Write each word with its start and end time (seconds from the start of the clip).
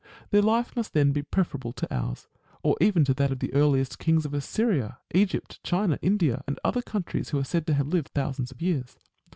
Their 0.31 0.41
life 0.41 0.75
must 0.75 0.93
then 0.93 1.11
be 1.11 1.21
preferable 1.21 1.73
to 1.73 1.93
ours, 1.95 2.27
or 2.63 2.75
even 2.81 3.05
to 3.05 3.13
that 3.13 3.29
of 3.31 3.37
the 3.37 3.53
earliest 3.53 3.99
kings 3.99 4.25
of 4.25 4.33
Assyria, 4.33 4.97
Egypt, 5.13 5.59
China, 5.61 5.99
India, 6.01 6.43
and 6.47 6.59
other 6.63 6.81
countries, 6.81 7.29
who 7.29 7.37
are 7.37 7.43
said 7.43 7.67
to 7.67 7.75
have 7.75 7.87
lived 7.87 8.07
thousands 8.07 8.49
of 8.51 8.63
years. 8.63 8.97